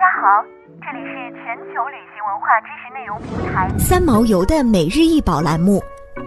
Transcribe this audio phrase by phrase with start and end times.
[0.00, 0.42] 家好，
[0.80, 5.78] 这里是全球旅行文化知识内容平台三毛游的每日一宝栏目，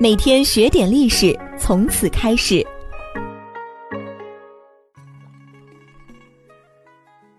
[0.00, 2.66] 每天学点历史，从此开始。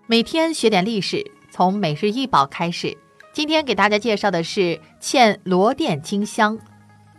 [0.05, 2.95] 每天学点历史，从每日一宝开始。
[3.33, 6.55] 今天给大家介绍的是嵌罗甸金香，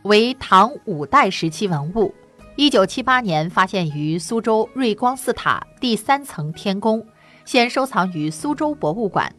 [0.02, 2.14] 为唐五代时期文物，
[2.54, 7.04] 一九七八年发现于苏州瑞光寺塔第三层天宫。
[7.50, 9.34] 现收藏于苏州博物馆。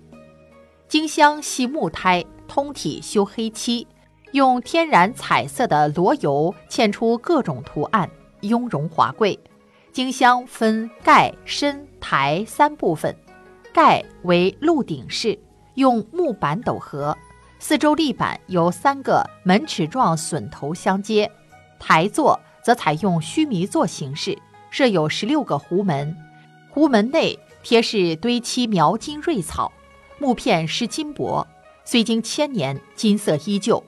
[0.90, 3.88] 金香系木胎，通体修黑漆，
[4.34, 8.10] 用天然彩色的罗油嵌出各种图案，
[8.42, 9.40] 雍容华贵。
[9.94, 13.16] 金香分盖、身、台三部分，
[13.74, 15.40] 盖为鹿顶式，
[15.76, 17.18] 用木板斗合，
[17.60, 21.26] 四周立板由三个门齿状榫头相接；
[21.80, 24.38] 台座则采用须弥座形式，
[24.70, 26.14] 设有十六个弧门，
[26.74, 27.40] 弧门内。
[27.64, 29.72] 贴饰堆漆描金瑞草，
[30.18, 31.46] 木片施金箔，
[31.86, 33.84] 虽经千年，金色依旧。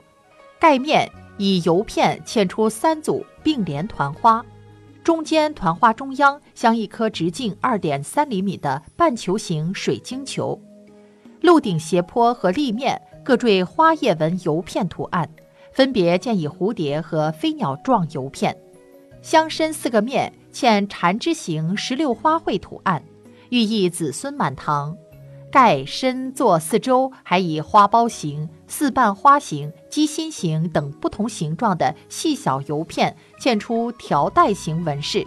[0.58, 4.44] 盖面以油片嵌出三组并联团花，
[5.02, 10.58] 中间团花中央镶一颗直径二点三厘米的半球形水晶球。
[11.40, 15.28] 鹿顶斜坡和立面各缀花叶纹油片图案，
[15.72, 18.56] 分别建以蝴蝶和飞鸟状油片。
[19.20, 23.02] 箱身四个面嵌缠枝形石榴花卉图案。
[23.54, 24.96] 寓意子孙满堂，
[25.48, 35.24] 盖身座四周还以花苞形、四瓣花形、鸡心形等不同形状的细小油片嵌出条带形纹饰。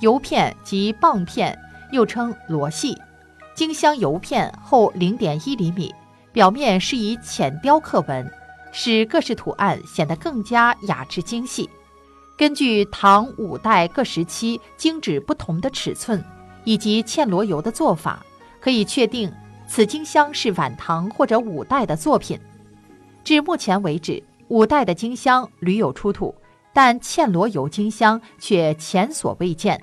[0.00, 1.58] 油片及棒片
[1.92, 2.94] 又称螺细，
[3.54, 5.94] 金镶油片厚零点一厘米，
[6.32, 8.30] 表面是以浅雕刻纹，
[8.70, 11.70] 使各式图案显得更加雅致精细。
[12.36, 16.22] 根据唐、五代各时期精纸不同的尺寸。
[16.66, 18.26] 以及嵌罗油的做法，
[18.60, 19.32] 可以确定
[19.68, 22.38] 此金香是晚唐或者五代的作品。
[23.22, 26.34] 至目前为止，五代的金香屡有出土，
[26.72, 29.80] 但嵌罗油金香却前所未见。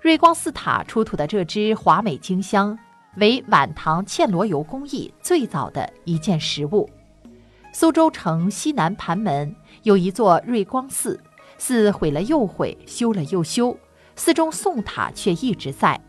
[0.00, 2.78] 瑞光寺塔出土的这只华美金香，
[3.16, 6.88] 为晚唐嵌罗油工艺最早的一件实物。
[7.70, 11.20] 苏州城西南盘门有一座瑞光寺，
[11.58, 13.76] 寺毁了又毁，修了又修，
[14.16, 16.00] 寺中宋塔却一直在。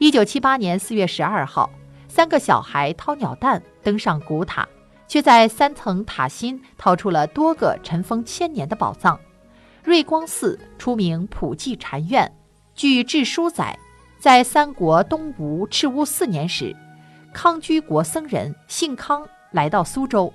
[0.00, 1.68] 一九七八年四月十二号，
[2.06, 4.66] 三个小孩掏鸟蛋登上古塔，
[5.08, 9.18] 却在三层塔心掏出了多个尘封千年的宝藏。
[9.82, 12.32] 瑞光寺出名普济禅院，
[12.76, 13.76] 据志书载，
[14.20, 16.76] 在三国东吴赤乌四年时，
[17.34, 20.32] 康居国僧人姓康来到苏州，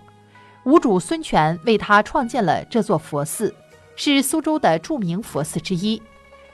[0.65, 3.55] 吴主孙权为他创建了这座佛寺，
[3.95, 6.01] 是苏州的著名佛寺之一。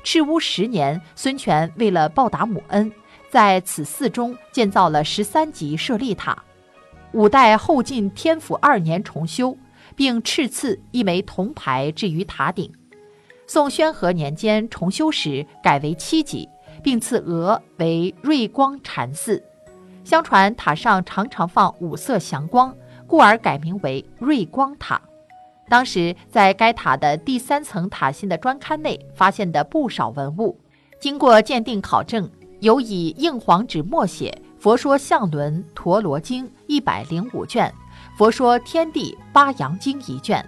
[0.04, 2.92] 赤乌十年，孙权为了报答母恩。
[3.30, 6.44] 在此寺中建造了十三级舍利塔，
[7.12, 9.56] 五代后晋天福二年重修，
[9.96, 12.72] 并敕赐一枚铜牌置于塔顶。
[13.46, 16.50] 宋宣和年间重修时改为七级，
[16.84, 19.44] 并赐额为瑞光禅寺。
[20.04, 22.76] 相传塔上常常放五色祥光，
[23.06, 25.00] 故而改名为瑞光塔。
[25.68, 30.60] 当时在该塔的第三层塔心的砖龛内发现的不少文物，
[31.00, 32.28] 经过鉴定考证。
[32.62, 37.74] 有以硬黄纸墨写《佛说相轮陀罗经》一百零五卷，
[38.18, 40.46] 《佛说天地八阳经》一卷，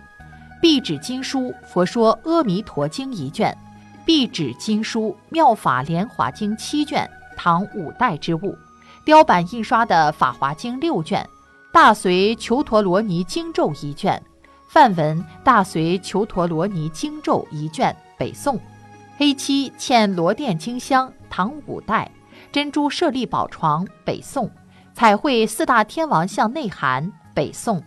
[0.62, 3.58] 壁纸经书《佛说阿弥陀经》一卷，
[4.06, 8.58] 壁纸经书《妙法莲华经》七卷，唐五代之物；
[9.06, 11.24] 雕版印刷的《法华经》六卷，
[11.74, 14.22] 《大隋求陀罗尼经咒》一卷，
[14.68, 18.60] 梵文《大隋求陀罗尼经咒》一卷，北宋。
[19.22, 22.10] 黑漆嵌罗甸金香，唐五代；
[22.52, 24.50] 珍珠舍利宝床，北宋；
[24.96, 27.80] 彩绘四大天王像内涵，北宋；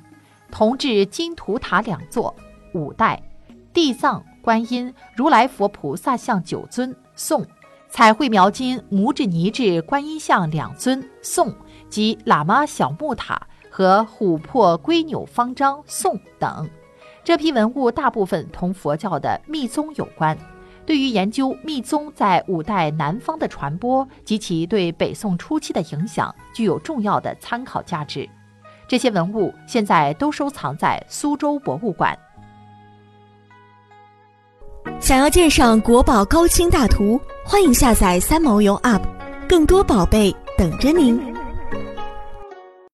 [0.53, 2.33] 铜制金图塔两座，
[2.73, 3.19] 五代；
[3.73, 7.43] 地藏、观音、如来佛菩萨像九尊，宋；
[7.89, 11.49] 彩绘描金拇指泥制观音像两尊，宋；
[11.91, 16.71] 及喇嘛小木塔和琥珀龟纽方章，宋等。
[17.25, 20.39] 这批文物大部分同佛教的密宗有关。
[20.87, 28.29] 对于研究密宗在五代南方的传播及其对北宋初期的影响，具有重要的参考价值。
[28.87, 32.17] 这些文物现在都收藏在苏州博物馆。
[35.01, 39.03] 想要鉴赏国宝高清大图，欢迎下载三毛游 App，
[39.49, 41.34] 更多宝贝等着您。